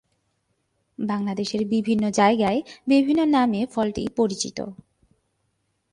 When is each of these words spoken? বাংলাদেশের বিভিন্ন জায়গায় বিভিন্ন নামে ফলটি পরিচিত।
বাংলাদেশের 0.99 1.61
বিভিন্ন 1.65 2.03
জায়গায় 2.11 2.59
বিভিন্ন 2.87 3.21
নামে 3.27 3.61
ফলটি 3.65 4.03
পরিচিত। 4.15 4.57